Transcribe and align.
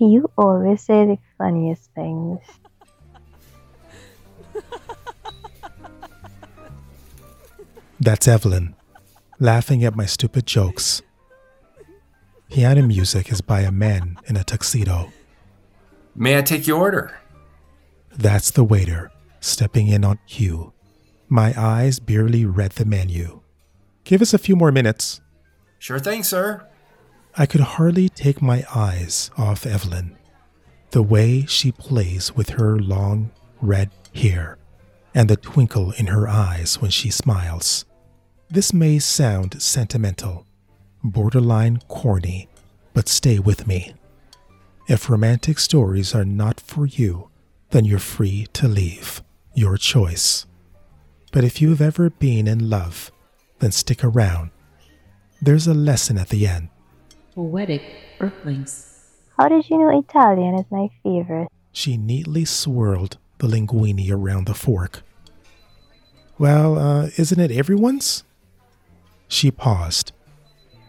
You 0.00 0.30
always 0.38 0.82
say 0.82 1.06
the 1.06 1.18
funniest 1.36 1.90
things. 1.94 2.38
That's 8.00 8.28
Evelyn, 8.28 8.76
laughing 9.40 9.82
at 9.84 9.96
my 9.96 10.06
stupid 10.06 10.46
jokes. 10.46 11.02
Piano 12.48 12.82
music 12.82 13.32
is 13.32 13.40
by 13.40 13.62
a 13.62 13.72
man 13.72 14.16
in 14.26 14.36
a 14.36 14.44
tuxedo. 14.44 15.12
May 16.14 16.38
I 16.38 16.42
take 16.42 16.68
your 16.68 16.78
order? 16.78 17.18
That's 18.16 18.52
the 18.52 18.62
waiter, 18.62 19.10
stepping 19.40 19.88
in 19.88 20.04
on 20.04 20.20
cue. 20.28 20.72
My 21.28 21.52
eyes 21.60 21.98
barely 21.98 22.46
read 22.46 22.72
the 22.72 22.84
menu. 22.84 23.40
Give 24.04 24.22
us 24.22 24.32
a 24.32 24.38
few 24.38 24.54
more 24.54 24.70
minutes. 24.70 25.20
Sure 25.80 25.98
thing, 25.98 26.22
sir. 26.22 26.67
I 27.40 27.46
could 27.46 27.60
hardly 27.60 28.08
take 28.08 28.42
my 28.42 28.64
eyes 28.74 29.30
off 29.38 29.64
Evelyn. 29.64 30.16
The 30.90 31.04
way 31.04 31.46
she 31.46 31.70
plays 31.70 32.34
with 32.34 32.50
her 32.50 32.76
long 32.76 33.30
red 33.60 33.90
hair 34.12 34.58
and 35.14 35.30
the 35.30 35.36
twinkle 35.36 35.92
in 35.92 36.08
her 36.08 36.26
eyes 36.26 36.80
when 36.80 36.90
she 36.90 37.10
smiles. 37.10 37.84
This 38.50 38.74
may 38.74 38.98
sound 38.98 39.62
sentimental, 39.62 40.46
borderline 41.04 41.80
corny, 41.86 42.48
but 42.92 43.08
stay 43.08 43.38
with 43.38 43.68
me. 43.68 43.94
If 44.88 45.08
romantic 45.08 45.60
stories 45.60 46.16
are 46.16 46.24
not 46.24 46.58
for 46.58 46.86
you, 46.86 47.30
then 47.70 47.84
you're 47.84 48.00
free 48.00 48.48
to 48.54 48.66
leave. 48.66 49.22
Your 49.54 49.76
choice. 49.76 50.46
But 51.30 51.44
if 51.44 51.62
you've 51.62 51.82
ever 51.82 52.10
been 52.10 52.48
in 52.48 52.68
love, 52.68 53.12
then 53.60 53.70
stick 53.70 54.02
around. 54.02 54.50
There's 55.40 55.68
a 55.68 55.74
lesson 55.74 56.18
at 56.18 56.30
the 56.30 56.48
end. 56.48 56.70
Poetic 57.38 57.82
Earthlings. 58.18 58.98
How 59.38 59.48
did 59.48 59.70
you 59.70 59.78
know 59.78 59.96
Italian 59.96 60.56
is 60.56 60.64
my 60.72 60.88
favorite? 61.04 61.46
She 61.70 61.96
neatly 61.96 62.44
swirled 62.44 63.16
the 63.38 63.46
linguine 63.46 64.10
around 64.10 64.48
the 64.48 64.54
fork. 64.54 65.04
Well, 66.36 66.76
uh, 66.76 67.10
isn't 67.16 67.38
it 67.38 67.52
everyone's? 67.52 68.24
She 69.28 69.52
paused, 69.52 70.10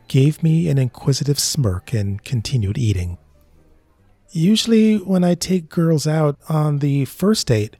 gave 0.08 0.42
me 0.42 0.68
an 0.70 0.80
inquisitive 0.80 1.38
smirk, 1.38 1.94
and 1.94 2.24
continued 2.24 2.80
eating. 2.80 3.20
Usually, 4.32 4.98
when 4.98 5.24
I 5.24 5.36
take 5.36 5.70
girls 5.70 6.08
out 6.08 6.40
on 6.50 6.80
the 6.80 7.06
first 7.06 7.46
date, 7.46 7.76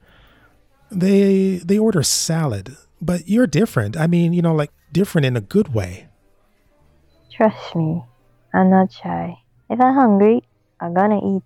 they 0.92 1.58
they 1.66 1.80
order 1.80 2.04
salad, 2.04 2.78
but 3.02 3.28
you're 3.28 3.48
different. 3.48 3.98
I 3.98 4.06
mean, 4.06 4.32
you 4.32 4.44
know, 4.44 4.54
like 4.54 4.70
different 4.92 5.26
in 5.26 5.36
a 5.36 5.42
good 5.42 5.74
way. 5.74 6.08
Trust 7.32 7.76
me, 7.76 8.04
I'm 8.54 8.70
not 8.70 8.92
shy. 8.92 9.40
If 9.70 9.80
I'm 9.80 9.94
hungry, 9.94 10.44
I'm 10.80 10.94
gonna 10.94 11.38
eat. 11.38 11.44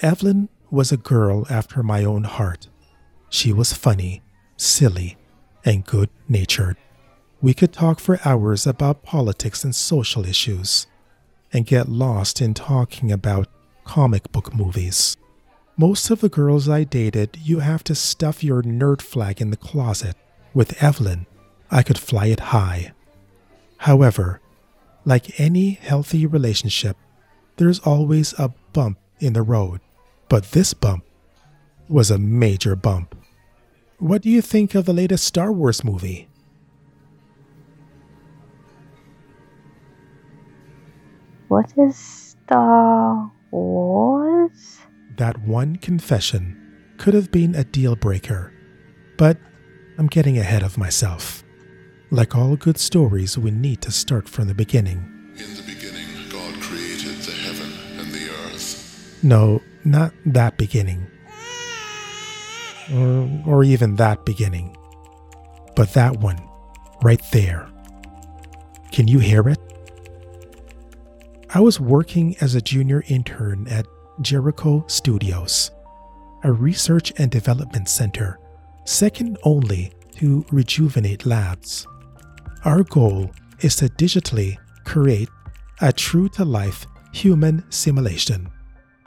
Evelyn 0.00 0.48
was 0.70 0.92
a 0.92 0.96
girl 0.96 1.46
after 1.50 1.82
my 1.82 2.04
own 2.04 2.24
heart. 2.24 2.68
She 3.28 3.52
was 3.52 3.72
funny, 3.72 4.22
silly, 4.56 5.16
and 5.64 5.84
good 5.84 6.10
natured. 6.28 6.76
We 7.40 7.54
could 7.54 7.72
talk 7.72 7.98
for 7.98 8.20
hours 8.24 8.66
about 8.66 9.02
politics 9.02 9.64
and 9.64 9.74
social 9.74 10.24
issues, 10.24 10.86
and 11.52 11.66
get 11.66 11.88
lost 11.88 12.40
in 12.40 12.54
talking 12.54 13.10
about 13.10 13.48
comic 13.84 14.30
book 14.32 14.54
movies. 14.54 15.16
Most 15.76 16.10
of 16.10 16.20
the 16.20 16.28
girls 16.28 16.68
I 16.68 16.84
dated, 16.84 17.38
you 17.42 17.60
have 17.60 17.82
to 17.84 17.94
stuff 17.94 18.44
your 18.44 18.62
nerd 18.62 19.00
flag 19.00 19.40
in 19.40 19.50
the 19.50 19.56
closet. 19.56 20.16
With 20.54 20.82
Evelyn, 20.82 21.26
I 21.70 21.82
could 21.82 21.98
fly 21.98 22.26
it 22.26 22.40
high. 22.40 22.92
However, 23.78 24.41
like 25.04 25.40
any 25.40 25.72
healthy 25.72 26.26
relationship, 26.26 26.96
there's 27.56 27.80
always 27.80 28.34
a 28.38 28.52
bump 28.72 28.98
in 29.18 29.32
the 29.32 29.42
road. 29.42 29.80
But 30.28 30.52
this 30.52 30.74
bump 30.74 31.04
was 31.88 32.10
a 32.10 32.18
major 32.18 32.74
bump. 32.76 33.14
What 33.98 34.22
do 34.22 34.30
you 34.30 34.42
think 34.42 34.74
of 34.74 34.84
the 34.84 34.92
latest 34.92 35.24
Star 35.24 35.52
Wars 35.52 35.84
movie? 35.84 36.28
What 41.48 41.72
is 41.76 41.96
Star 41.96 43.30
Wars? 43.50 44.78
That 45.18 45.38
one 45.42 45.76
confession 45.76 46.58
could 46.96 47.12
have 47.14 47.30
been 47.30 47.54
a 47.54 47.64
deal 47.64 47.94
breaker, 47.94 48.52
but 49.18 49.36
I'm 49.98 50.06
getting 50.06 50.38
ahead 50.38 50.62
of 50.62 50.78
myself. 50.78 51.41
Like 52.12 52.36
all 52.36 52.56
good 52.56 52.76
stories, 52.76 53.38
we 53.38 53.50
need 53.50 53.80
to 53.80 53.90
start 53.90 54.28
from 54.28 54.46
the 54.46 54.54
beginning. 54.54 54.98
In 55.38 55.56
the 55.56 55.62
beginning, 55.62 56.06
God 56.28 56.60
created 56.60 57.16
the 57.22 57.32
heaven 57.32 57.72
and 57.98 58.12
the 58.12 58.28
earth. 58.28 59.18
No, 59.22 59.62
not 59.86 60.12
that 60.26 60.58
beginning. 60.58 61.06
Or, 62.92 63.30
or 63.46 63.64
even 63.64 63.96
that 63.96 64.26
beginning. 64.26 64.76
But 65.74 65.94
that 65.94 66.18
one, 66.18 66.38
right 67.02 67.22
there. 67.32 67.66
Can 68.90 69.08
you 69.08 69.18
hear 69.18 69.48
it? 69.48 69.58
I 71.48 71.60
was 71.60 71.80
working 71.80 72.36
as 72.42 72.54
a 72.54 72.60
junior 72.60 73.02
intern 73.08 73.66
at 73.68 73.86
Jericho 74.20 74.84
Studios, 74.86 75.70
a 76.44 76.52
research 76.52 77.10
and 77.16 77.30
development 77.30 77.88
center, 77.88 78.38
second 78.84 79.38
only 79.44 79.94
to 80.16 80.44
Rejuvenate 80.52 81.24
Labs. 81.24 81.86
Our 82.64 82.84
goal 82.84 83.32
is 83.60 83.74
to 83.76 83.88
digitally 83.88 84.56
create 84.84 85.28
a 85.80 85.92
true 85.92 86.28
to 86.30 86.44
life 86.44 86.86
human 87.12 87.64
simulation. 87.72 88.50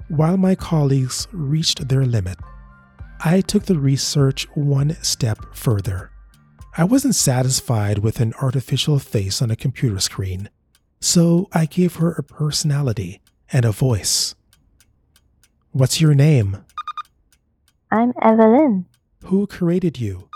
While 0.09 0.35
my 0.35 0.55
colleagues 0.55 1.27
reached 1.31 1.87
their 1.87 2.05
limit, 2.05 2.37
I 3.23 3.39
took 3.39 3.63
the 3.63 3.79
research 3.79 4.45
one 4.55 4.97
step 5.01 5.37
further. 5.53 6.11
I 6.77 6.83
wasn't 6.83 7.15
satisfied 7.15 7.99
with 7.99 8.19
an 8.19 8.33
artificial 8.41 8.99
face 8.99 9.41
on 9.41 9.49
a 9.49 9.55
computer 9.55 10.01
screen, 10.01 10.49
so 10.99 11.47
I 11.53 11.65
gave 11.65 11.95
her 11.95 12.11
a 12.11 12.23
personality 12.23 13.21
and 13.53 13.63
a 13.63 13.71
voice. 13.71 14.35
What's 15.71 16.01
your 16.01 16.13
name? 16.13 16.65
I'm 17.89 18.11
Evelyn. 18.21 18.85
Who 19.25 19.47
created 19.47 19.97
you? 19.97 20.27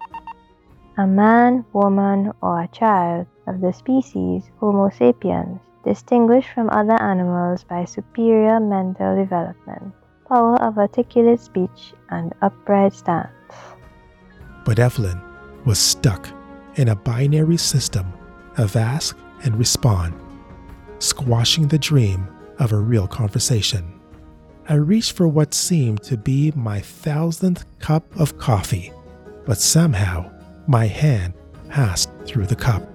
A 0.99 1.06
man, 1.06 1.64
woman, 1.72 2.32
or 2.43 2.62
a 2.62 2.69
child 2.69 3.28
of 3.46 3.60
the 3.60 3.72
species 3.72 4.43
Homo 4.58 4.90
sapiens, 4.90 5.60
distinguished 5.84 6.49
from 6.52 6.69
other 6.70 7.00
animals 7.00 7.62
by 7.62 7.84
superior 7.84 8.58
mental 8.58 9.14
development, 9.14 9.94
power 10.26 10.60
of 10.60 10.78
articulate 10.78 11.38
speech, 11.38 11.94
and 12.10 12.34
upright 12.43 12.93
stance. 12.93 13.31
But 14.64 14.81
Evelyn 14.81 15.22
was 15.64 15.78
stuck 15.78 16.28
in 16.75 16.88
a 16.88 16.96
binary 16.96 17.56
system 17.56 18.12
of 18.58 18.75
ask 18.75 19.16
and 19.44 19.56
respond, 19.56 20.12
squashing 20.99 21.69
the 21.69 21.78
dream 21.78 22.26
of 22.58 22.72
a 22.72 22.78
real 22.78 23.06
conversation. 23.06 24.01
I 24.69 24.75
reached 24.75 25.12
for 25.12 25.26
what 25.26 25.55
seemed 25.55 26.03
to 26.05 26.17
be 26.17 26.53
my 26.55 26.81
thousandth 26.81 27.64
cup 27.81 28.05
of 28.19 28.38
coffee, 28.38 28.93
but 29.44 29.59
somehow 29.59 30.31
my 30.69 30.87
hand 30.87 31.35
passed 31.69 32.09
through 32.26 32.47
the 32.47 32.55
cup. 32.55 32.88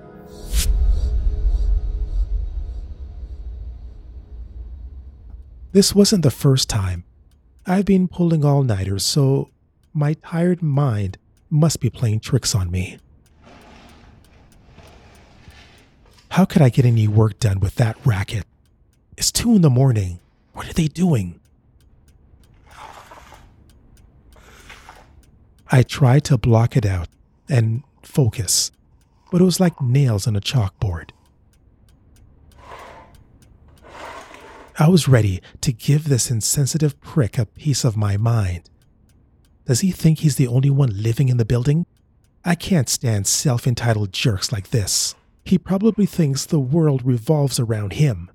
This 5.74 5.94
wasn't 5.94 6.24
the 6.24 6.31
first 6.31 6.69
time. 6.69 7.04
I've 7.66 7.86
been 7.86 8.08
pulling 8.08 8.46
all 8.46 8.64
nighters, 8.64 9.04
so 9.04 9.50
my 9.94 10.14
tired 10.14 10.64
mind 10.64 11.18
must 11.50 11.81
be 11.81 11.90
playing 11.90 12.22
tricks 12.22 12.56
on 12.56 12.72
me. 12.72 12.98
How 16.30 16.46
could 16.46 16.62
I 16.62 16.69
get 16.69 16.86
any 16.86 17.08
work 17.10 17.40
done 17.40 17.60
with 17.60 17.75
that 17.75 17.98
racket? 18.06 18.46
It's 19.18 19.31
two 19.31 19.56
in 19.56 19.62
the 19.62 19.69
morning. 19.69 20.19
What 20.54 20.69
are 20.69 20.74
they 20.74 20.88
doing? 20.88 21.40
I 25.69 25.84
tried 25.84 26.24
to 26.25 26.38
block 26.38 26.78
it 26.78 26.86
out 26.86 27.10
and 27.50 27.84
focus, 28.02 28.72
but 29.31 29.42
it 29.42 29.44
was 29.44 29.60
like 29.60 29.81
nails 29.81 30.28
on 30.28 30.36
a 30.36 30.42
chalkboard. 30.42 31.12
I 34.80 34.88
was 34.88 35.08
ready 35.08 35.42
to 35.62 35.74
give 35.74 36.08
this 36.08 36.30
insensitive 36.30 37.02
prick 37.02 37.38
a 37.38 37.48
piece 37.48 37.84
of 37.84 37.98
my 37.98 38.16
mind. 38.16 38.69
Does 39.66 39.81
he 39.81 39.92
think 39.92 40.19
he's 40.19 40.36
the 40.36 40.48
only 40.48 40.69
one 40.69 41.02
living 41.02 41.30
in 41.30 41.38
the 41.38 41.46
building? 41.46 41.86
I 42.46 42.56
can't 42.56 42.88
stand 42.88 43.28
self 43.28 43.68
entitled 43.68 44.14
jerks 44.14 44.52
like 44.52 44.69
this. 44.69 45.16
He 45.44 45.58
probably 45.58 46.06
thinks 46.06 46.46
the 46.46 46.60
world 46.60 47.06
revolves 47.06 47.60
around 47.60 47.94
him. 47.94 48.30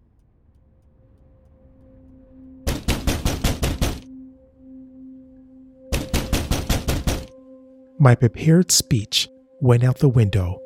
My 8.02 8.16
prepared 8.16 8.72
speech 8.72 9.28
went 9.60 9.84
out 9.84 9.98
the 9.98 10.08
window. 10.08 10.60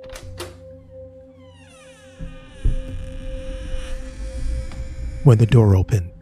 When 5.22 5.36
the 5.36 5.44
door 5.44 5.76
opened, 5.76 6.12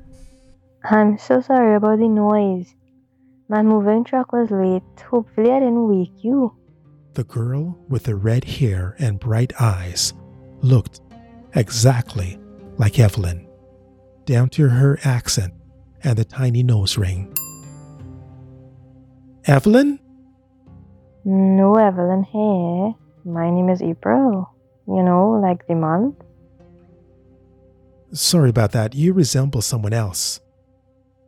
I'm 0.83 1.17
so 1.19 1.41
sorry 1.41 1.77
about 1.77 2.01
the 2.01 2.09
noise. 2.09 2.75
My 3.49 3.63
moving 3.63 4.03
truck 4.03 4.33
was 4.33 4.51
late. 4.51 4.83
Hopefully, 5.09 5.53
I 5.53 5.61
didn't 5.61 5.87
wake 5.87 6.25
you. 6.25 6.53
the 7.13 7.23
girl 7.23 7.79
with 7.89 8.03
the 8.03 8.17
red 8.17 8.43
hair 8.43 8.97
and 8.99 9.21
bright 9.21 9.53
eyes 9.61 10.13
looked 10.63 11.01
exactly 11.55 12.41
like 12.77 12.99
Evelyn, 12.99 13.47
down 14.25 14.49
to 14.49 14.69
her 14.69 14.99
accent 15.05 15.55
and 16.03 16.19
the 16.19 16.25
tiny 16.25 16.65
nose 16.65 16.99
ring. 16.99 17.33
Evelyn? 19.47 20.01
No, 21.25 21.75
Evelyn 21.77 22.23
here. 22.23 22.95
My 23.25 23.51
name 23.51 23.71
is 23.71 23.81
April. 23.81 24.51
You 24.87 25.03
know, 25.03 25.41
like 25.43 25.67
the 25.67 25.75
month. 25.75 26.17
Sorry 28.13 28.51
about 28.51 28.73
that. 28.73 28.95
You 28.95 29.15
resemble 29.15 29.63
someone 29.63 29.95
else. 29.95 30.41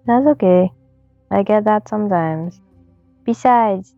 That's 0.06 0.26
okay. 0.26 0.70
I 1.30 1.42
get 1.42 1.64
that 1.64 1.88
sometimes. 1.88 2.60
Besides, 3.24 3.94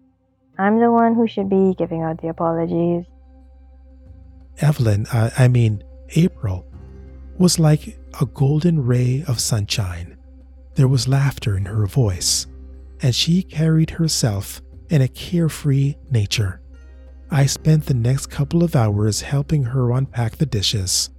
I'm 0.56 0.78
the 0.78 0.92
one 0.92 1.14
who 1.14 1.26
should 1.26 1.50
be 1.50 1.74
giving 1.76 2.02
out 2.02 2.22
the 2.22 2.28
apologies. 2.28 3.04
Evelyn, 4.60 5.06
uh, 5.12 5.30
I 5.36 5.48
mean, 5.48 5.82
April, 6.14 6.64
was 7.38 7.58
like 7.58 7.98
a 8.20 8.26
golden 8.26 8.84
ray 8.86 9.24
of 9.26 9.40
sunshine. 9.40 10.16
There 10.76 10.88
was 10.88 11.08
laughter 11.08 11.56
in 11.56 11.64
her 11.66 11.86
voice, 11.86 12.46
and 13.02 13.14
she 13.14 13.42
carried 13.42 13.90
herself 13.90 14.62
in 14.90 15.02
a 15.02 15.08
carefree 15.08 15.96
nature. 16.10 16.60
I 17.30 17.46
spent 17.46 17.86
the 17.86 17.94
next 17.94 18.26
couple 18.26 18.62
of 18.62 18.74
hours 18.74 19.20
helping 19.20 19.64
her 19.64 19.90
unpack 19.90 20.36
the 20.36 20.46
dishes, 20.46 21.10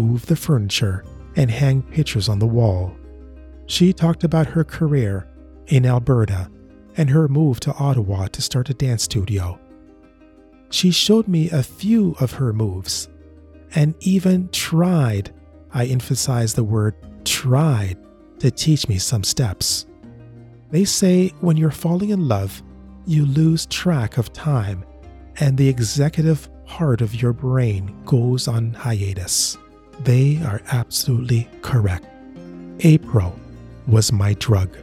move 0.00 0.26
the 0.26 0.36
furniture, 0.36 1.04
and 1.36 1.50
hang 1.50 1.82
pictures 1.82 2.28
on 2.28 2.38
the 2.38 2.46
wall. 2.46 2.96
She 3.66 3.92
talked 3.92 4.24
about 4.24 4.46
her 4.46 4.64
career 4.64 5.28
in 5.66 5.84
Alberta 5.84 6.50
and 6.96 7.10
her 7.10 7.28
move 7.28 7.60
to 7.60 7.74
Ottawa 7.74 8.28
to 8.28 8.42
start 8.42 8.70
a 8.70 8.74
dance 8.74 9.02
studio. 9.02 9.58
She 10.70 10.90
showed 10.90 11.28
me 11.28 11.50
a 11.50 11.62
few 11.62 12.16
of 12.20 12.32
her 12.32 12.52
moves 12.52 13.08
and 13.74 13.94
even 14.00 14.48
tried, 14.50 15.34
I 15.72 15.86
emphasize 15.86 16.54
the 16.54 16.64
word 16.64 16.94
tried, 17.24 17.98
to 18.38 18.50
teach 18.50 18.88
me 18.88 18.98
some 18.98 19.24
steps. 19.24 19.86
They 20.70 20.84
say 20.84 21.28
when 21.40 21.56
you're 21.56 21.70
falling 21.70 22.10
in 22.10 22.28
love, 22.28 22.62
you 23.08 23.24
lose 23.24 23.64
track 23.64 24.18
of 24.18 24.30
time 24.34 24.84
and 25.40 25.56
the 25.56 25.66
executive 25.66 26.46
part 26.66 27.00
of 27.00 27.14
your 27.14 27.32
brain 27.32 27.96
goes 28.04 28.46
on 28.46 28.74
hiatus. 28.74 29.56
They 30.00 30.36
are 30.44 30.60
absolutely 30.72 31.48
correct. 31.62 32.04
April 32.80 33.34
was 33.86 34.12
my 34.12 34.34
drug. 34.34 34.76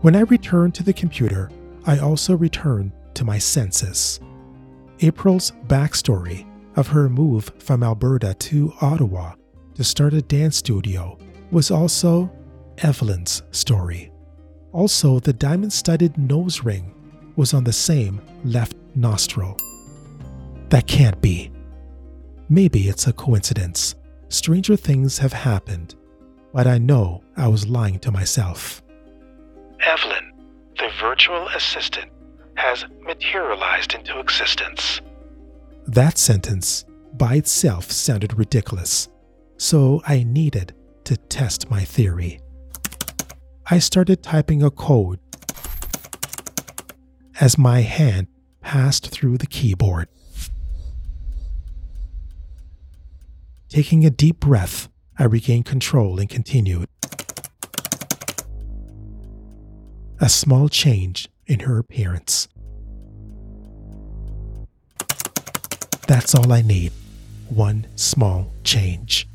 When 0.00 0.16
I 0.16 0.20
returned 0.22 0.74
to 0.74 0.82
the 0.82 0.92
computer, 0.92 1.48
I 1.86 1.98
also 1.98 2.36
returned 2.36 2.90
to 3.14 3.24
my 3.24 3.38
senses. 3.38 4.18
April's 5.00 5.52
backstory 5.68 6.44
of 6.76 6.88
her 6.88 7.08
move 7.08 7.50
from 7.58 7.82
Alberta 7.82 8.34
to 8.34 8.72
Ottawa 8.80 9.34
to 9.74 9.84
start 9.84 10.14
a 10.14 10.22
dance 10.22 10.56
studio 10.56 11.18
was 11.50 11.70
also 11.70 12.30
Evelyn's 12.78 13.42
story. 13.50 14.12
Also, 14.72 15.18
the 15.18 15.32
diamond 15.32 15.72
studded 15.72 16.16
nose 16.18 16.62
ring 16.62 16.94
was 17.36 17.54
on 17.54 17.64
the 17.64 17.72
same 17.72 18.20
left 18.44 18.74
nostril. 18.94 19.56
That 20.68 20.86
can't 20.86 21.20
be. 21.20 21.50
Maybe 22.48 22.88
it's 22.88 23.06
a 23.06 23.12
coincidence. 23.12 23.94
Stranger 24.28 24.76
things 24.76 25.18
have 25.18 25.32
happened, 25.32 25.94
but 26.52 26.66
I 26.66 26.78
know 26.78 27.22
I 27.36 27.48
was 27.48 27.66
lying 27.66 27.98
to 28.00 28.10
myself. 28.10 28.82
Evelyn, 29.80 30.32
the 30.76 30.90
virtual 31.00 31.48
assistant, 31.48 32.10
has 32.54 32.84
materialized 33.02 33.94
into 33.94 34.18
existence. 34.18 35.00
That 35.88 36.18
sentence 36.18 36.84
by 37.12 37.36
itself 37.36 37.92
sounded 37.92 38.36
ridiculous, 38.36 39.08
so 39.56 40.02
I 40.04 40.24
needed 40.24 40.74
to 41.04 41.16
test 41.16 41.70
my 41.70 41.84
theory. 41.84 42.40
I 43.70 43.78
started 43.78 44.20
typing 44.20 44.64
a 44.64 44.70
code 44.70 45.20
as 47.40 47.56
my 47.56 47.82
hand 47.82 48.26
passed 48.62 49.10
through 49.10 49.38
the 49.38 49.46
keyboard. 49.46 50.08
Taking 53.68 54.04
a 54.04 54.10
deep 54.10 54.40
breath, 54.40 54.88
I 55.16 55.24
regained 55.24 55.66
control 55.66 56.18
and 56.18 56.28
continued. 56.28 56.88
A 60.18 60.28
small 60.28 60.68
change 60.68 61.28
in 61.46 61.60
her 61.60 61.78
appearance. 61.78 62.48
That's 66.06 66.34
all 66.34 66.52
I 66.52 66.62
need. 66.62 66.92
One 67.48 67.86
small 67.96 68.52
change. 68.62 69.28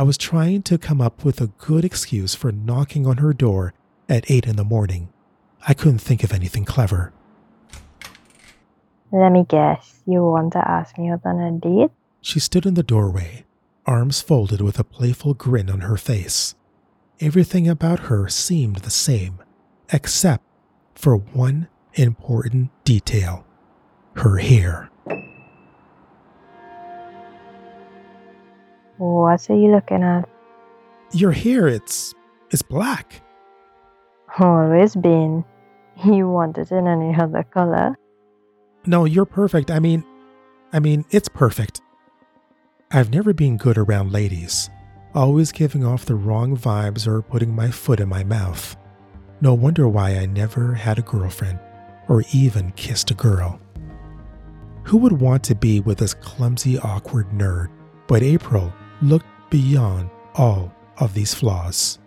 I 0.00 0.02
was 0.02 0.16
trying 0.16 0.62
to 0.62 0.78
come 0.78 1.02
up 1.02 1.26
with 1.26 1.42
a 1.42 1.48
good 1.58 1.84
excuse 1.84 2.34
for 2.34 2.50
knocking 2.50 3.06
on 3.06 3.18
her 3.18 3.34
door 3.34 3.74
at 4.08 4.30
8 4.30 4.46
in 4.46 4.56
the 4.56 4.64
morning. 4.64 5.10
I 5.68 5.74
couldn't 5.74 5.98
think 5.98 6.24
of 6.24 6.32
anything 6.32 6.64
clever. 6.64 7.12
Let 9.12 9.30
me 9.30 9.44
guess. 9.46 10.00
You 10.06 10.24
want 10.24 10.54
to 10.54 10.66
ask 10.66 10.96
me 10.96 11.10
out 11.10 11.20
on 11.26 11.38
a 11.38 11.52
date? 11.52 11.90
She 12.22 12.40
stood 12.40 12.64
in 12.64 12.72
the 12.72 12.82
doorway, 12.82 13.44
arms 13.84 14.22
folded 14.22 14.62
with 14.62 14.78
a 14.78 14.84
playful 14.84 15.34
grin 15.34 15.68
on 15.68 15.80
her 15.80 15.98
face. 15.98 16.54
Everything 17.20 17.68
about 17.68 18.08
her 18.08 18.26
seemed 18.26 18.76
the 18.76 18.88
same, 18.88 19.42
except 19.92 20.44
for 20.94 21.14
one 21.14 21.68
important 21.92 22.70
detail 22.84 23.44
her 24.14 24.38
hair. 24.38 24.88
What 29.00 29.48
are 29.48 29.56
you 29.56 29.72
looking 29.72 30.02
at? 30.02 30.28
Your 31.12 31.32
hair, 31.32 31.66
it's. 31.66 32.14
it's 32.50 32.60
black. 32.60 33.22
Always 34.38 34.94
oh, 34.94 35.00
been. 35.00 35.44
You 36.04 36.28
want 36.28 36.58
it 36.58 36.70
in 36.70 36.86
any 36.86 37.14
other 37.14 37.42
color? 37.42 37.96
No, 38.86 39.06
you're 39.06 39.24
perfect. 39.24 39.70
I 39.70 39.78
mean, 39.78 40.04
I 40.70 40.80
mean, 40.80 41.06
it's 41.10 41.30
perfect. 41.30 41.80
I've 42.90 43.10
never 43.10 43.32
been 43.32 43.56
good 43.56 43.78
around 43.78 44.12
ladies, 44.12 44.68
always 45.14 45.50
giving 45.50 45.82
off 45.82 46.04
the 46.04 46.14
wrong 46.14 46.54
vibes 46.54 47.06
or 47.06 47.22
putting 47.22 47.54
my 47.54 47.70
foot 47.70 48.00
in 48.00 48.08
my 48.08 48.22
mouth. 48.22 48.76
No 49.40 49.54
wonder 49.54 49.88
why 49.88 50.16
I 50.16 50.26
never 50.26 50.74
had 50.74 50.98
a 50.98 51.02
girlfriend 51.02 51.58
or 52.08 52.22
even 52.34 52.72
kissed 52.72 53.10
a 53.10 53.14
girl. 53.14 53.60
Who 54.84 54.98
would 54.98 55.20
want 55.20 55.42
to 55.44 55.54
be 55.54 55.80
with 55.80 55.98
this 55.98 56.12
clumsy, 56.12 56.78
awkward 56.78 57.30
nerd? 57.30 57.68
But 58.06 58.22
April 58.22 58.72
looked 59.02 59.26
beyond 59.50 60.10
all 60.34 60.72
of 60.98 61.14
these 61.14 61.34
flaws. 61.34 61.98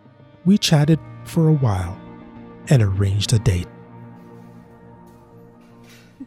We 0.45 0.57
chatted 0.57 0.99
for 1.25 1.47
a 1.47 1.53
while 1.53 1.97
and 2.69 2.81
arranged 2.81 3.33
a 3.33 3.39
date. 3.39 3.67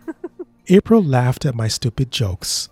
April 0.68 1.02
laughed 1.02 1.44
at 1.44 1.54
my 1.54 1.68
stupid 1.68 2.10
jokes 2.10 2.68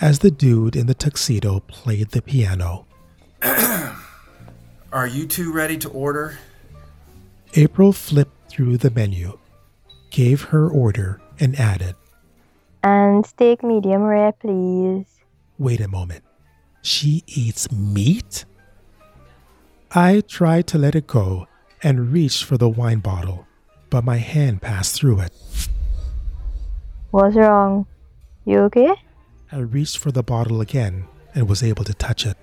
as 0.00 0.20
the 0.20 0.30
dude 0.30 0.76
in 0.76 0.86
the 0.86 0.94
tuxedo 0.94 1.60
played 1.60 2.10
the 2.10 2.22
piano. 2.22 2.86
Are 4.92 5.06
you 5.06 5.26
two 5.26 5.52
ready 5.52 5.76
to 5.78 5.88
order? 5.90 6.38
April 7.54 7.92
flipped 7.92 8.50
through 8.50 8.76
the 8.76 8.90
menu, 8.90 9.38
gave 10.10 10.42
her 10.44 10.68
order, 10.68 11.20
and 11.40 11.58
added, 11.58 11.96
And 12.82 13.24
steak 13.26 13.62
medium 13.62 14.02
rare, 14.02 14.32
please. 14.32 15.17
Wait 15.58 15.80
a 15.80 15.88
moment. 15.88 16.22
She 16.82 17.24
eats 17.26 17.70
meat? 17.72 18.44
I 19.90 20.20
tried 20.20 20.66
to 20.68 20.78
let 20.78 20.94
it 20.94 21.06
go 21.06 21.46
and 21.82 22.12
reached 22.12 22.44
for 22.44 22.56
the 22.56 22.68
wine 22.68 23.00
bottle, 23.00 23.46
but 23.90 24.04
my 24.04 24.18
hand 24.18 24.62
passed 24.62 24.94
through 24.94 25.20
it. 25.20 25.32
What's 27.10 27.34
wrong? 27.34 27.86
You 28.44 28.60
okay? 28.60 28.92
I 29.50 29.58
reached 29.58 29.98
for 29.98 30.12
the 30.12 30.22
bottle 30.22 30.60
again 30.60 31.06
and 31.34 31.48
was 31.48 31.62
able 31.62 31.84
to 31.84 31.94
touch 31.94 32.26
it. 32.26 32.36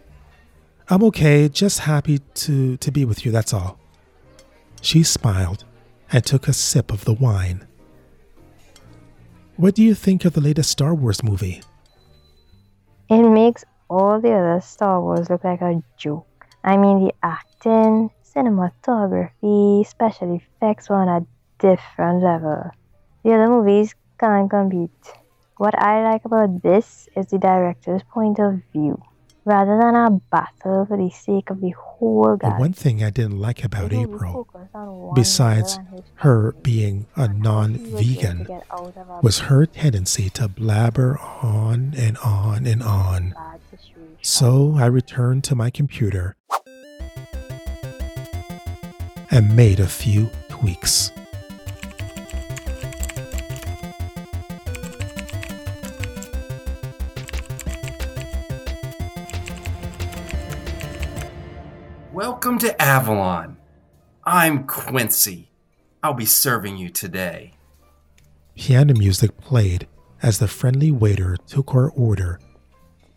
I'm 0.90 1.04
okay, 1.04 1.50
just 1.50 1.80
happy 1.80 2.20
to, 2.20 2.78
to 2.78 2.92
be 2.92 3.06
with 3.06 3.26
you, 3.26 3.32
that's 3.32 3.54
all. 3.54 3.80
She 4.82 5.04
smiled 5.04 5.64
and 6.12 6.26
took 6.26 6.48
a 6.48 6.54
sip 6.54 6.92
of 6.92 7.06
the 7.06 7.14
wine. 7.14 7.66
What 9.56 9.74
do 9.74 9.84
you 9.84 9.96
think 9.96 10.26
of 10.26 10.34
the 10.34 10.42
latest 10.42 10.70
Star 10.70 10.94
Wars 10.94 11.24
movie? 11.24 11.62
All 13.90 14.20
the 14.20 14.32
other 14.32 14.62
Star 14.62 15.02
Wars 15.02 15.30
look 15.30 15.44
like 15.44 15.62
a 15.62 15.82
joke. 15.98 16.28
I 16.64 16.78
mean, 16.78 17.06
the 17.06 17.14
acting, 17.22 18.10
cinematography, 18.24 19.86
special 19.86 20.36
effects 20.36 20.90
were 20.90 20.96
on 20.96 21.10
a 21.10 21.26
different 21.60 22.24
level. 22.24 22.72
The 23.24 23.34
other 23.34 23.48
movies 23.48 23.94
can't 24.20 24.50
compete. 24.50 24.92
What 25.58 25.78
I 25.80 26.04
like 26.04 26.26
about 26.26 26.62
this 26.62 27.08
is 27.16 27.28
the 27.28 27.38
director's 27.38 28.02
point 28.04 28.40
of 28.40 28.62
view. 28.74 29.02
Rather 29.46 29.78
than 29.80 29.96
a 29.96 30.10
battle 30.10 30.86
for 30.88 30.98
the 30.98 31.12
sake 31.12 31.52
of 31.52 31.62
the 31.62 31.70
whole 31.70 32.36
guy. 32.36 32.58
one 32.58 32.74
thing 32.74 33.04
I 33.04 33.12
didn't 33.12 33.40
like 33.40 33.64
about 33.64 33.94
April, 33.94 34.34
focus 34.34 34.70
on 34.74 34.88
one 34.88 35.14
besides 35.14 35.78
girl 35.78 35.86
and 35.88 35.96
his 36.00 36.06
her 36.16 36.52
being 36.64 37.06
a 37.16 37.28
non 37.28 37.76
he 37.76 37.82
was 37.82 37.92
going 37.92 38.04
to 38.04 38.16
vegan, 38.16 38.44
get 38.46 38.64
out 38.72 38.98
of 38.98 39.10
a 39.10 39.20
was 39.22 39.40
her 39.42 39.68
tendency 39.68 40.32
to 40.32 40.48
blabber 40.48 41.20
on 41.44 41.94
and 41.96 42.18
on 42.18 42.66
and 42.66 42.82
on. 42.82 43.36
So 44.28 44.74
I 44.76 44.88
returned 44.88 45.44
to 45.44 45.56
my 45.56 45.70
computer 45.70 46.36
and 49.30 49.56
made 49.56 49.80
a 49.80 49.86
few 49.86 50.32
tweaks. 50.50 51.12
Welcome 62.12 62.58
to 62.58 62.82
Avalon. 62.82 63.58
I'm 64.24 64.66
Quincy. 64.66 65.52
I'll 66.02 66.16
be 66.16 66.26
serving 66.26 66.78
you 66.78 66.90
today. 66.90 67.54
Piano 68.56 68.96
music 68.96 69.38
played 69.38 69.88
as 70.24 70.40
the 70.40 70.48
friendly 70.48 70.92
waiter 70.92 71.38
took 71.46 71.76
our 71.76 71.92
order. 71.92 72.40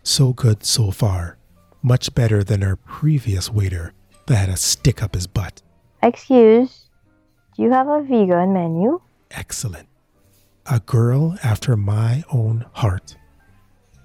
So 0.09 0.33
good 0.33 0.65
so 0.65 0.91
far. 0.91 1.37
Much 1.83 2.15
better 2.15 2.43
than 2.43 2.62
our 2.62 2.77
previous 2.77 3.50
waiter 3.50 3.93
that 4.27 4.37
had 4.37 4.49
a 4.49 4.57
stick 4.57 5.03
up 5.03 5.15
his 5.15 5.27
butt. 5.27 5.61
Excuse, 6.03 6.88
do 7.55 7.62
you 7.62 7.71
have 7.71 7.88
a 7.88 8.00
vegan 8.00 8.55
menu? 8.55 9.03
Excellent. 9.31 9.87
A 10.65 10.81
girl 10.81 11.37
after 11.45 11.77
my 11.77 12.25
own 12.33 12.65
heart. 12.73 13.17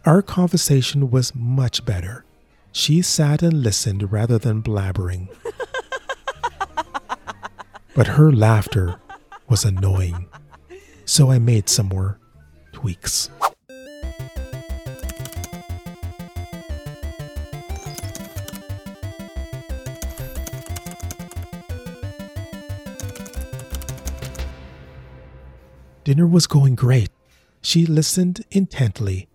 Our 0.06 0.22
conversation 0.22 1.10
was 1.10 1.34
much 1.34 1.86
better. 1.86 2.26
She 2.74 3.02
sat 3.02 3.42
and 3.42 3.64
listened 3.64 4.12
rather 4.12 4.38
than 4.38 4.62
blabbering. 4.62 5.30
but 7.96 8.08
her 8.08 8.30
laughter 8.30 9.00
was 9.48 9.64
annoying. 9.64 10.28
So 11.06 11.32
I 11.32 11.40
made 11.40 11.70
some 11.70 11.88
more 11.88 12.20
tweaks. 12.74 13.30
Dinner 26.14 26.28
was 26.28 26.46
going 26.46 26.76
great. 26.76 27.10
She 27.64 27.88
listened 27.88 28.46
intently, 28.52 29.28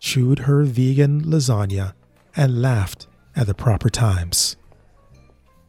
chewed 0.00 0.38
her 0.48 0.62
vegan 0.62 1.24
lasagna, 1.24 1.92
and 2.34 2.62
laughed 2.62 3.06
at 3.36 3.46
the 3.46 3.52
proper 3.52 3.90
times. 3.90 4.56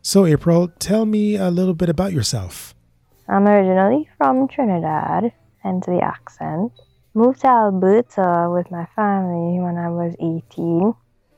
So, 0.02 0.26
April, 0.26 0.70
tell 0.80 1.04
me 1.04 1.36
a 1.36 1.50
little 1.50 1.74
bit 1.74 1.90
about 1.90 2.14
yourself. 2.14 2.74
I'm 3.28 3.46
originally 3.46 4.10
from 4.18 4.48
Trinidad, 4.48 5.34
hence 5.62 5.86
the 5.86 6.00
accent. 6.00 6.72
Moved 7.14 7.42
to 7.42 7.48
Alberta 7.48 8.50
with 8.50 8.72
my 8.72 8.86
family 8.96 9.60
when 9.60 9.76
I 9.78 9.90
was 9.90 10.16
18 10.22 10.94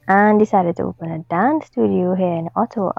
and 0.08 0.38
decided 0.38 0.76
to 0.76 0.84
open 0.84 1.10
a 1.10 1.18
dance 1.34 1.66
studio 1.66 2.14
here 2.14 2.36
in 2.36 2.50
Ottawa. 2.56 2.94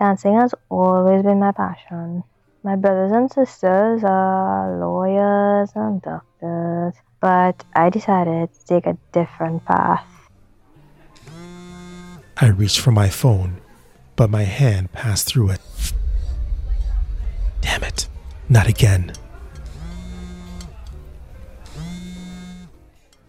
Dancing 0.00 0.34
has 0.34 0.52
always 0.68 1.22
been 1.22 1.38
my 1.38 1.52
passion. 1.52 2.24
My 2.62 2.76
brothers 2.76 3.10
and 3.12 3.32
sisters 3.32 4.04
are 4.04 4.78
lawyers 4.78 5.70
and 5.74 6.02
doctors, 6.02 6.92
but 7.18 7.64
I 7.74 7.88
decided 7.88 8.52
to 8.52 8.66
take 8.66 8.86
a 8.86 8.98
different 9.12 9.64
path. 9.64 10.06
I 12.36 12.48
reached 12.48 12.80
for 12.80 12.92
my 12.92 13.08
phone, 13.08 13.62
but 14.14 14.28
my 14.28 14.42
hand 14.42 14.92
passed 14.92 15.26
through 15.26 15.52
it. 15.52 15.60
Damn 17.62 17.82
it, 17.82 18.08
not 18.50 18.68
again. 18.68 19.14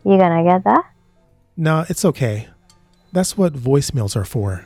You 0.03 0.17
gonna 0.17 0.43
get 0.43 0.65
that? 0.65 0.83
No, 1.55 1.85
it's 1.87 2.03
okay. 2.03 2.49
That's 3.13 3.37
what 3.37 3.53
voicemails 3.53 4.17
are 4.17 4.25
for. 4.25 4.65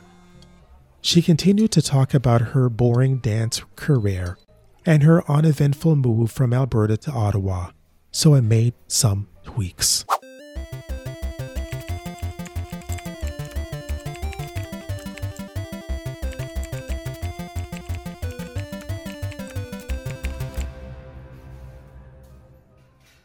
She 1.02 1.22
continued 1.22 1.70
to 1.70 1.82
talk 1.82 2.14
about 2.14 2.40
her 2.40 2.68
boring 2.68 3.18
dance 3.18 3.62
career 3.76 4.36
and 4.86 5.02
her 5.02 5.28
uneventful 5.28 5.96
move 5.96 6.30
from 6.30 6.54
Alberta 6.54 6.96
to 6.96 7.10
Ottawa, 7.10 7.70
so 8.12 8.34
I 8.34 8.40
made 8.40 8.74
some 8.86 9.28
tweaks. 9.44 10.04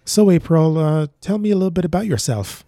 So, 0.03 0.29
April, 0.29 0.77
uh, 0.77 1.07
tell 1.21 1.37
me 1.37 1.51
a 1.51 1.55
little 1.55 1.71
bit 1.71 1.85
about 1.85 2.05
yourself. 2.05 2.65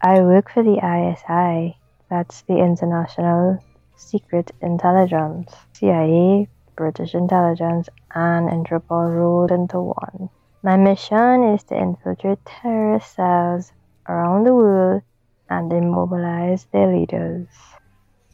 I 0.00 0.20
work 0.22 0.50
for 0.52 0.64
the 0.64 0.74
ISI, 0.74 1.78
that's 2.10 2.42
the 2.42 2.56
International 2.56 3.62
Secret 3.94 4.50
Intelligence. 4.60 5.52
CIA, 5.74 6.48
British 6.76 7.14
intelligence, 7.14 7.88
and 8.14 8.48
Interpol 8.48 9.14
rolled 9.14 9.50
into 9.50 9.80
one. 9.80 10.28
My 10.62 10.76
mission 10.76 11.54
is 11.54 11.62
to 11.64 11.76
infiltrate 11.76 12.44
terrorist 12.44 13.14
cells 13.14 13.72
around 14.08 14.44
the 14.44 14.54
world 14.54 15.02
and 15.48 15.72
immobilize 15.72 16.66
their 16.72 16.94
leaders. 16.94 17.48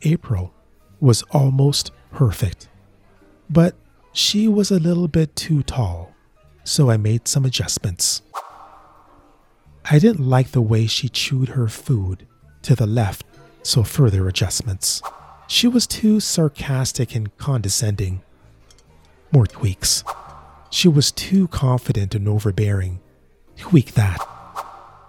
April 0.02 0.52
was 1.00 1.22
almost 1.30 1.92
perfect, 2.10 2.68
but 3.48 3.74
she 4.12 4.48
was 4.48 4.70
a 4.70 4.78
little 4.78 5.08
bit 5.08 5.34
too 5.36 5.62
tall, 5.62 6.12
so 6.64 6.90
I 6.90 6.96
made 6.96 7.28
some 7.28 7.44
adjustments. 7.44 8.22
I 9.84 9.98
didn't 9.98 10.28
like 10.28 10.52
the 10.52 10.60
way 10.62 10.86
she 10.86 11.08
chewed 11.08 11.50
her 11.50 11.68
food 11.68 12.26
to 12.62 12.74
the 12.74 12.86
left, 12.86 13.26
so 13.62 13.82
further 13.82 14.28
adjustments. 14.28 15.02
She 15.48 15.68
was 15.68 15.86
too 15.86 16.20
sarcastic 16.20 17.14
and 17.14 17.36
condescending. 17.36 18.22
More 19.32 19.46
tweaks. 19.46 20.04
She 20.70 20.88
was 20.88 21.10
too 21.10 21.48
confident 21.48 22.14
and 22.14 22.28
overbearing. 22.28 23.00
Tweak 23.56 23.92
that. 23.94 24.20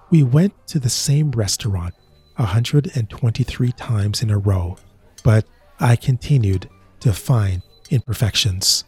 We 0.10 0.24
went 0.24 0.54
to 0.68 0.80
the 0.80 0.90
same 0.90 1.32
restaurant 1.32 1.94
123 2.38 3.72
times 3.74 4.22
in 4.24 4.30
a 4.30 4.38
row, 4.38 4.78
but 5.26 5.46
I 5.78 5.98
continued 5.98 6.70
to 7.02 7.12
find 7.12 7.62
imperfections. 7.90 8.86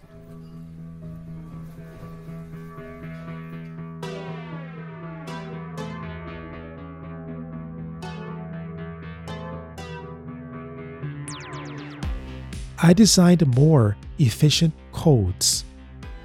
I 12.81 12.93
designed 12.93 13.45
more 13.55 13.97
efficient 14.19 14.73
codes 15.05 15.65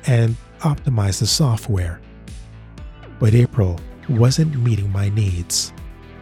and 0.07 0.35
optimize 0.61 1.21
the 1.21 1.27
software. 1.27 2.01
But 3.19 3.35
April 3.35 3.79
wasn't 4.09 4.57
meeting 4.57 4.91
my 4.91 5.11
needs. 5.11 5.75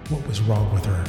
What 0.09 0.27
was 0.27 0.41
wrong 0.41 0.75
with 0.75 0.85
her? 0.85 1.05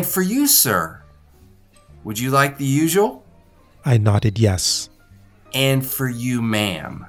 And 0.00 0.08
for 0.08 0.22
you, 0.22 0.46
sir, 0.46 1.02
would 2.04 2.18
you 2.18 2.30
like 2.30 2.56
the 2.56 2.64
usual? 2.64 3.22
I 3.84 3.98
nodded 3.98 4.38
yes. 4.38 4.88
And 5.52 5.84
for 5.84 6.08
you, 6.08 6.40
ma'am, 6.40 7.04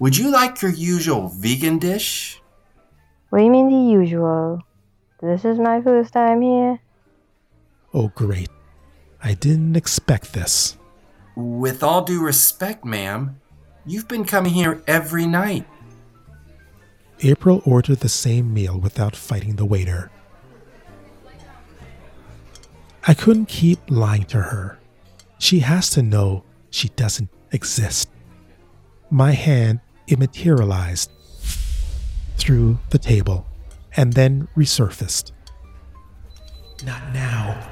would 0.00 0.16
you 0.16 0.32
like 0.32 0.60
your 0.60 0.72
usual 0.72 1.28
vegan 1.28 1.78
dish? 1.78 2.42
What 3.30 3.38
do 3.38 3.44
you 3.44 3.50
mean 3.52 3.68
the 3.68 3.92
usual? 3.92 4.60
This 5.22 5.44
is 5.44 5.60
my 5.60 5.80
first 5.80 6.12
time 6.12 6.42
here. 6.42 6.80
Oh, 7.94 8.08
great. 8.16 8.50
I 9.22 9.34
didn't 9.34 9.76
expect 9.76 10.32
this. 10.32 10.76
With 11.36 11.84
all 11.84 12.02
due 12.02 12.24
respect, 12.24 12.84
ma'am, 12.84 13.40
you've 13.86 14.08
been 14.08 14.24
coming 14.24 14.52
here 14.52 14.82
every 14.88 15.28
night. 15.28 15.64
April 17.20 17.62
ordered 17.64 18.00
the 18.00 18.08
same 18.08 18.52
meal 18.52 18.80
without 18.80 19.14
fighting 19.14 19.54
the 19.54 19.64
waiter. 19.64 20.10
I 23.08 23.14
couldn't 23.14 23.46
keep 23.46 23.78
lying 23.88 24.24
to 24.24 24.38
her. 24.38 24.78
She 25.38 25.60
has 25.60 25.90
to 25.90 26.02
know 26.02 26.42
she 26.70 26.88
doesn't 26.90 27.28
exist. 27.52 28.08
My 29.10 29.30
hand 29.30 29.80
immaterialized 30.08 31.10
through 32.36 32.78
the 32.90 32.98
table 32.98 33.46
and 33.96 34.14
then 34.14 34.48
resurfaced. 34.56 35.30
Not 36.84 37.12
now. 37.12 37.70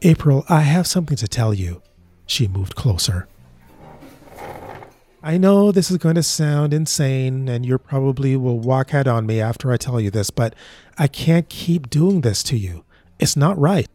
April, 0.00 0.44
I 0.48 0.60
have 0.60 0.86
something 0.86 1.16
to 1.18 1.28
tell 1.28 1.52
you. 1.52 1.82
She 2.26 2.48
moved 2.48 2.74
closer. 2.74 3.28
I 5.22 5.38
know 5.38 5.72
this 5.72 5.90
is 5.90 5.98
going 5.98 6.16
to 6.16 6.22
sound 6.22 6.74
insane 6.74 7.48
and 7.48 7.64
you 7.64 7.78
probably 7.78 8.36
will 8.36 8.58
walk 8.58 8.94
out 8.94 9.06
on 9.06 9.26
me 9.26 9.40
after 9.40 9.72
I 9.72 9.76
tell 9.76 10.00
you 10.00 10.10
this, 10.10 10.30
but 10.30 10.54
I 10.98 11.08
can't 11.08 11.48
keep 11.48 11.88
doing 11.88 12.22
this 12.22 12.42
to 12.44 12.58
you. 12.58 12.83
It's 13.18 13.36
not 13.36 13.58
right. 13.58 13.88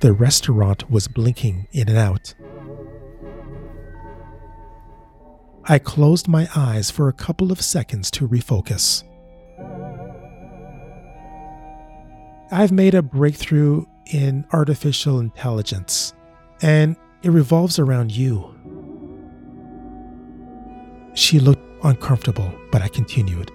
The 0.00 0.12
restaurant 0.12 0.90
was 0.90 1.06
blinking 1.06 1.68
in 1.70 1.88
and 1.88 1.96
out. 1.96 2.34
I 5.64 5.78
closed 5.78 6.26
my 6.26 6.48
eyes 6.56 6.90
for 6.90 7.08
a 7.08 7.12
couple 7.12 7.52
of 7.52 7.62
seconds 7.62 8.10
to 8.12 8.26
refocus. 8.26 9.04
I've 12.50 12.72
made 12.72 12.94
a 12.94 13.02
breakthrough 13.02 13.86
in 14.06 14.44
artificial 14.52 15.20
intelligence, 15.20 16.14
and 16.60 16.96
it 17.22 17.30
revolves 17.30 17.78
around 17.78 18.10
you. 18.10 18.52
She 21.32 21.40
looked 21.40 21.64
uncomfortable, 21.82 22.52
but 22.70 22.82
I 22.82 22.88
continued. 22.88 23.52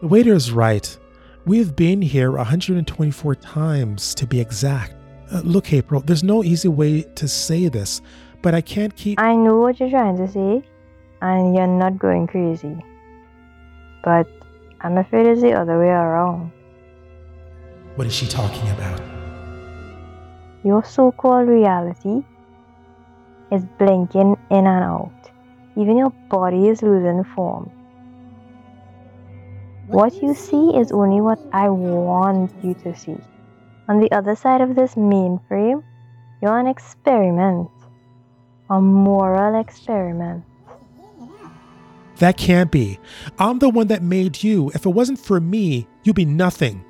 The 0.00 0.08
waiter 0.08 0.34
is 0.34 0.50
right. 0.50 0.98
We've 1.46 1.76
been 1.76 2.02
here 2.02 2.32
124 2.32 3.36
times 3.36 4.16
to 4.16 4.26
be 4.26 4.40
exact. 4.40 4.96
Uh, 5.30 5.42
look, 5.44 5.72
April, 5.72 6.00
there's 6.00 6.24
no 6.24 6.42
easy 6.42 6.66
way 6.66 7.02
to 7.02 7.28
say 7.28 7.68
this, 7.68 8.02
but 8.42 8.52
I 8.52 8.62
can't 8.62 8.96
keep. 8.96 9.20
I 9.20 9.36
know 9.36 9.60
what 9.60 9.78
you're 9.78 9.90
trying 9.90 10.16
to 10.16 10.26
say, 10.26 10.68
and 11.20 11.54
you're 11.54 11.68
not 11.68 12.00
going 12.00 12.26
crazy. 12.26 12.76
But 14.02 14.26
I'm 14.80 14.98
afraid 14.98 15.26
it's 15.26 15.40
the 15.40 15.52
other 15.52 15.78
way 15.78 15.86
around. 15.86 16.50
What 17.94 18.08
is 18.08 18.12
she 18.12 18.26
talking 18.26 18.68
about? 18.70 19.00
Your 20.64 20.82
so 20.82 21.12
called 21.12 21.48
reality 21.48 22.24
is 23.52 23.64
blinking 23.78 24.36
in 24.50 24.66
and 24.66 24.84
out. 24.84 25.21
Even 25.76 25.96
your 25.96 26.10
body 26.28 26.68
is 26.68 26.82
losing 26.82 27.24
form. 27.34 27.70
What 29.86 30.22
you 30.22 30.34
see 30.34 30.70
is 30.76 30.92
only 30.92 31.20
what 31.20 31.38
I 31.52 31.68
want 31.68 32.52
you 32.62 32.74
to 32.82 32.96
see. 32.96 33.16
On 33.88 34.00
the 34.00 34.10
other 34.12 34.36
side 34.36 34.60
of 34.60 34.74
this 34.74 34.94
mainframe, 34.94 35.82
you're 36.40 36.58
an 36.58 36.66
experiment, 36.66 37.68
a 38.70 38.80
moral 38.80 39.60
experiment. 39.60 40.44
That 42.18 42.36
can't 42.36 42.70
be. 42.70 42.98
I'm 43.38 43.58
the 43.58 43.68
one 43.68 43.88
that 43.88 44.02
made 44.02 44.42
you. 44.42 44.70
If 44.74 44.86
it 44.86 44.90
wasn't 44.90 45.18
for 45.18 45.40
me, 45.40 45.86
you'd 46.04 46.16
be 46.16 46.24
nothing. 46.24 46.84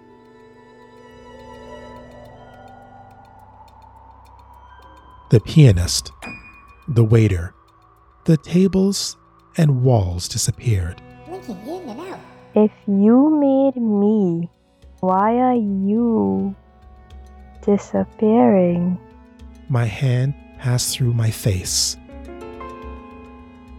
The 5.30 5.40
pianist, 5.40 6.12
the 6.86 7.02
waiter, 7.02 7.54
the 8.24 8.36
tables 8.36 9.16
and 9.56 9.82
walls 9.82 10.28
disappeared. 10.28 11.02
If 12.54 12.70
you 12.86 13.30
made 13.40 13.80
me, 13.80 14.48
why 15.00 15.36
are 15.38 15.54
you 15.54 16.54
disappearing? 17.64 18.98
My 19.68 19.86
hand 19.86 20.34
passed 20.58 20.94
through 20.96 21.14
my 21.14 21.30
face. 21.30 21.96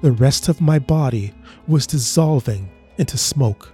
The 0.01 0.11
rest 0.11 0.49
of 0.49 0.59
my 0.59 0.79
body 0.79 1.33
was 1.67 1.87
dissolving 1.87 2.69
into 2.97 3.17
smoke. 3.17 3.71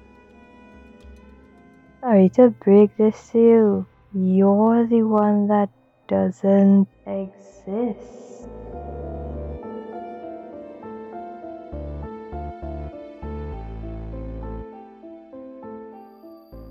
Sorry 2.02 2.30
to 2.30 2.50
break 2.50 2.96
this 2.98 3.30
to 3.32 3.40
you. 3.40 3.86
You're 4.14 4.86
the 4.86 5.04
one 5.04 5.48
that 5.48 5.70
doesn't 6.08 6.88
exist. 7.08 8.19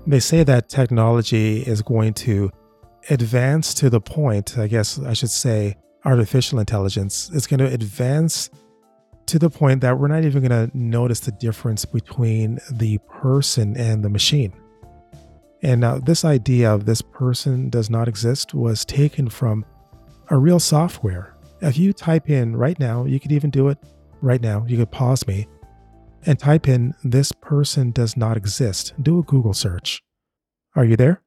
They 0.09 0.19
say 0.19 0.41
that 0.41 0.69
technology 0.69 1.61
is 1.61 1.83
going 1.83 2.15
to 2.15 2.49
advance 3.11 3.75
to 3.75 3.91
the 3.91 4.01
point, 4.01 4.57
I 4.57 4.65
guess 4.65 4.97
I 4.97 5.13
should 5.13 5.29
say, 5.29 5.75
artificial 6.03 6.57
intelligence 6.57 7.29
is 7.29 7.45
going 7.45 7.59
to 7.59 7.71
advance 7.71 8.49
to 9.27 9.37
the 9.37 9.51
point 9.51 9.81
that 9.81 9.99
we're 9.99 10.07
not 10.07 10.25
even 10.25 10.43
going 10.43 10.69
to 10.69 10.75
notice 10.75 11.19
the 11.19 11.31
difference 11.33 11.85
between 11.85 12.59
the 12.71 12.97
person 13.07 13.77
and 13.77 14.03
the 14.03 14.09
machine. 14.09 14.51
And 15.61 15.81
now, 15.81 15.99
this 15.99 16.25
idea 16.25 16.73
of 16.73 16.87
this 16.87 17.03
person 17.03 17.69
does 17.69 17.91
not 17.91 18.07
exist 18.07 18.55
was 18.55 18.85
taken 18.85 19.29
from 19.29 19.63
a 20.31 20.37
real 20.39 20.59
software. 20.59 21.35
If 21.61 21.77
you 21.77 21.93
type 21.93 22.31
in 22.31 22.55
right 22.55 22.79
now, 22.79 23.05
you 23.05 23.19
could 23.19 23.31
even 23.31 23.51
do 23.51 23.69
it 23.69 23.77
right 24.21 24.41
now, 24.41 24.65
you 24.67 24.75
could 24.75 24.89
pause 24.89 25.27
me 25.27 25.47
and 26.25 26.37
type 26.37 26.67
in 26.67 26.93
this 27.03 27.31
person 27.31 27.91
does 27.91 28.17
not 28.17 28.37
exist. 28.37 28.93
Do 29.01 29.19
a 29.19 29.23
Google 29.23 29.53
search. 29.53 30.01
Are 30.75 30.85
you 30.85 30.95
there? 30.95 31.21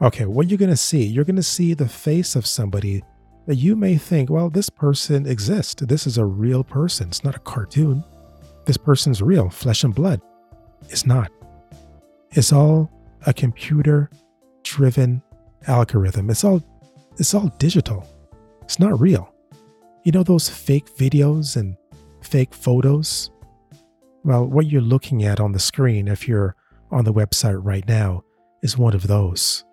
Okay, 0.00 0.26
what 0.26 0.48
you're 0.48 0.58
going 0.58 0.70
to 0.70 0.76
see, 0.76 1.04
you're 1.04 1.24
going 1.24 1.36
to 1.36 1.42
see 1.42 1.74
the 1.74 1.88
face 1.88 2.36
of 2.36 2.46
somebody 2.46 3.02
that 3.46 3.56
you 3.56 3.74
may 3.74 3.96
think, 3.96 4.30
well, 4.30 4.50
this 4.50 4.70
person 4.70 5.26
exists. 5.26 5.82
This 5.82 6.06
is 6.06 6.18
a 6.18 6.24
real 6.24 6.62
person. 6.62 7.08
It's 7.08 7.24
not 7.24 7.34
a 7.34 7.40
cartoon. 7.40 8.04
This 8.66 8.76
person's 8.76 9.22
real, 9.22 9.50
flesh 9.50 9.82
and 9.84 9.94
blood. 9.94 10.20
It's 10.88 11.06
not. 11.06 11.32
It's 12.32 12.52
all 12.52 12.90
a 13.26 13.32
computer 13.32 14.10
driven 14.62 15.22
algorithm. 15.66 16.30
It's 16.30 16.44
all 16.44 16.62
it's 17.16 17.34
all 17.34 17.48
digital. 17.58 18.06
It's 18.62 18.78
not 18.78 19.00
real. 19.00 19.32
You 20.04 20.12
know 20.12 20.22
those 20.22 20.48
fake 20.48 20.94
videos 20.96 21.56
and 21.56 21.76
fake 22.22 22.54
photos? 22.54 23.30
Well, 24.24 24.46
what 24.46 24.66
you're 24.66 24.82
looking 24.82 25.24
at 25.24 25.40
on 25.40 25.52
the 25.52 25.58
screen 25.58 26.08
if 26.08 26.28
you're 26.28 26.56
on 26.90 27.04
the 27.04 27.12
website 27.12 27.58
right 27.62 27.86
now 27.86 28.24
is 28.62 28.76
one 28.76 28.94
of 28.94 29.06
those. 29.06 29.64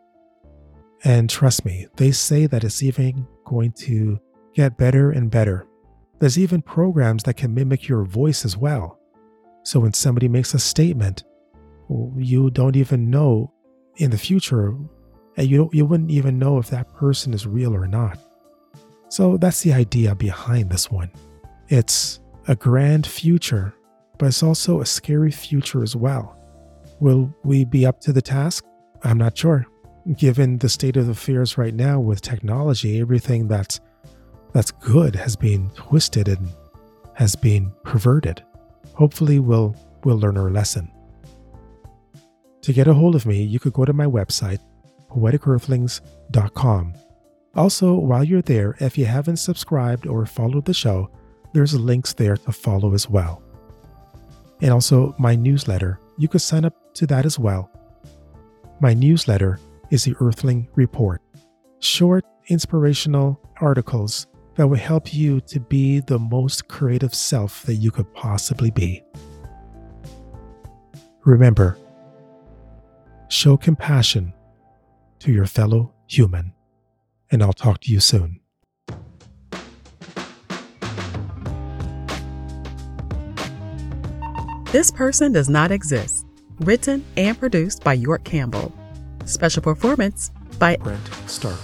And 1.04 1.30
trust 1.30 1.66
me, 1.66 1.88
they 1.98 2.12
say 2.12 2.48
that 2.48 2.64
it's 2.64 2.82
even 2.82 3.28
going 3.46 3.74
to 3.74 4.20
get 4.54 4.78
better 4.78 5.12
and 5.12 5.30
better. 5.30 5.68
There's 6.20 6.40
even 6.40 6.62
programs 6.62 7.24
that 7.24 7.38
can 7.38 7.54
mimic 7.54 7.88
your 7.88 8.06
voice 8.06 8.46
as 8.46 8.58
well. 8.58 9.00
So 9.64 9.80
when 9.80 9.94
somebody 9.94 10.28
makes 10.28 10.54
a 10.54 10.60
statement, 10.60 11.24
you 11.90 12.50
don't 12.52 12.76
even 12.76 13.10
know 13.10 13.52
in 13.98 14.12
the 14.12 14.18
future, 14.18 14.76
and 15.38 15.48
you, 15.48 15.70
you 15.74 15.86
wouldn't 15.86 16.12
even 16.12 16.40
know 16.40 16.58
if 16.58 16.70
that 16.70 16.94
person 16.96 17.34
is 17.34 17.46
real 17.46 17.76
or 17.76 17.88
not. 17.88 18.18
So 19.10 19.38
that's 19.38 19.62
the 19.62 19.74
idea 19.74 20.16
behind 20.16 20.70
this 20.70 20.90
one. 20.90 21.12
It's 21.68 22.20
a 22.48 22.56
grand 22.56 23.06
future, 23.06 23.74
but 24.18 24.28
it's 24.28 24.44
also 24.44 24.82
a 24.82 24.86
scary 24.86 25.32
future 25.32 25.84
as 25.84 25.96
well. 25.96 26.38
Will 27.00 27.34
we 27.44 27.66
be 27.66 27.86
up 27.86 28.00
to 28.02 28.14
the 28.14 28.22
task? 28.22 28.66
I'm 29.04 29.18
not 29.18 29.38
sure. 29.38 29.66
Given 30.18 30.58
the 30.58 30.70
state 30.70 30.98
of 30.98 31.10
affairs 31.10 31.58
right 31.58 31.74
now 31.74 32.00
with 32.00 32.22
technology, 32.22 33.00
everything 33.00 33.48
that's 33.48 33.80
that's 34.54 34.72
good 34.72 35.16
has 35.16 35.36
been 35.36 35.70
twisted 35.72 36.28
and 36.30 36.50
has 37.14 37.36
been 37.36 37.72
perverted. 37.84 38.44
Hopefully 38.94 39.40
we'll 39.40 39.76
we'll 40.04 40.18
learn 40.18 40.38
our 40.38 40.50
lesson. 40.50 40.92
To 42.62 42.74
get 42.74 42.88
a 42.88 42.94
hold 42.94 43.16
of 43.16 43.26
me, 43.26 43.44
you 43.44 43.60
could 43.60 43.74
go 43.74 43.86
to 43.86 43.94
my 43.94 44.06
website, 44.06 44.60
poeticearthlings.com. 45.10 46.94
Also, 47.56 47.94
while 47.94 48.24
you're 48.24 48.42
there, 48.42 48.76
if 48.80 48.98
you 48.98 49.06
haven't 49.06 49.38
subscribed 49.38 50.08
or 50.08 50.26
followed 50.26 50.66
the 50.66 50.74
show, 50.74 51.10
there's 51.54 51.74
links 51.74 52.14
there 52.14 52.38
to 52.38 52.52
follow 52.52 52.94
as 52.94 53.10
well. 53.10 53.42
And 54.62 54.72
also, 54.72 55.16
my 55.20 55.36
newsletter, 55.36 56.00
you 56.18 56.28
could 56.28 56.42
sign 56.42 56.66
up 56.66 56.94
to 56.96 57.08
that 57.08 57.26
as 57.26 57.38
well. 57.38 57.70
My 58.80 58.94
newsletter 58.94 59.60
is 59.92 60.04
the 60.04 60.16
Earthling 60.20 60.68
Report 60.76 61.22
short, 61.80 62.26
inspirational 62.48 63.40
articles 63.62 64.28
that 64.56 64.68
will 64.68 64.78
help 64.78 65.14
you 65.14 65.42
to 65.42 65.60
be 65.60 66.00
the 66.00 66.18
most 66.20 66.68
creative 66.68 67.14
self 67.14 67.64
that 67.64 67.76
you 67.76 67.92
could 67.92 68.12
possibly 68.14 68.72
be. 68.72 69.04
Remember, 71.24 71.78
show 73.30 73.58
compassion 73.58 74.34
to 75.20 75.32
your 75.32 75.46
fellow 75.46 75.94
human, 76.08 76.54
and 77.32 77.44
I'll 77.44 77.54
talk 77.54 77.82
to 77.82 77.92
you 77.92 78.00
soon. 78.00 78.40
This 84.72 84.92
person 84.92 85.32
does 85.32 85.50
not 85.50 85.72
exist. 85.72 86.26
Written 86.62 87.04
and 87.18 87.40
produced 87.40 87.84
by 87.84 87.94
York 87.94 88.24
Campbell. 88.24 88.74
Special 89.26 89.62
performance 89.62 90.32
by 90.60 90.78
Brent 90.78 91.08
Stark. 91.28 91.60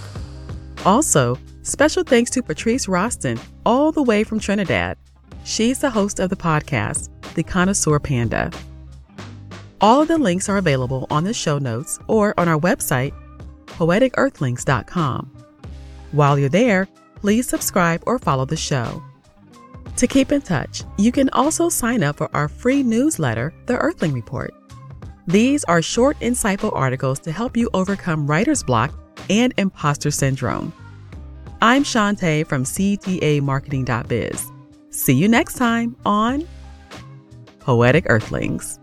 Also, 0.84 1.38
special 1.62 2.04
thanks 2.04 2.30
to 2.30 2.42
Patrice 2.42 2.86
Roston, 2.86 3.40
all 3.64 3.92
the 3.92 4.02
way 4.02 4.24
from 4.24 4.38
Trinidad. 4.38 4.96
She's 5.44 5.78
the 5.80 5.90
host 5.90 6.20
of 6.20 6.30
the 6.30 6.36
podcast, 6.36 7.08
The 7.34 7.42
Connoisseur 7.42 7.98
Panda. 7.98 8.50
All 9.80 10.02
of 10.02 10.08
the 10.08 10.18
links 10.18 10.48
are 10.48 10.58
available 10.58 11.06
on 11.10 11.24
the 11.24 11.34
show 11.34 11.58
notes 11.58 11.98
or 12.06 12.38
on 12.38 12.48
our 12.48 12.58
website, 12.58 13.12
poeticearthlings.com. 13.66 15.30
While 16.12 16.38
you're 16.38 16.48
there, 16.48 16.88
please 17.16 17.48
subscribe 17.48 18.02
or 18.06 18.18
follow 18.18 18.44
the 18.44 18.56
show. 18.56 19.02
To 19.96 20.06
keep 20.06 20.32
in 20.32 20.42
touch, 20.42 20.84
you 20.98 21.12
can 21.12 21.28
also 21.30 21.68
sign 21.68 22.02
up 22.02 22.16
for 22.16 22.34
our 22.34 22.48
free 22.48 22.82
newsletter, 22.82 23.54
The 23.66 23.76
Earthling 23.76 24.12
Report. 24.12 24.52
These 25.26 25.64
are 25.64 25.80
short, 25.82 26.18
insightful 26.20 26.74
articles 26.74 27.20
to 27.20 27.32
help 27.32 27.56
you 27.56 27.70
overcome 27.72 28.26
writer's 28.26 28.62
block 28.62 28.92
and 29.30 29.54
imposter 29.56 30.10
syndrome. 30.10 30.72
I'm 31.60 31.84
Shantae 31.84 32.46
from 32.46 32.64
CTAMarketing.biz. 32.64 34.50
See 34.90 35.14
you 35.14 35.28
next 35.28 35.54
time 35.54 35.96
on 36.04 36.46
Poetic 37.60 38.06
Earthlings. 38.08 38.80